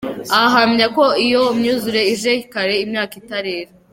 Ahamya 0.43 0.85
ko 0.97 1.05
iyo 1.25 1.41
myuzure 1.59 2.01
ije 2.13 2.31
kare 2.53 2.75
imyaka 2.85 3.13
itarera. 3.21 3.71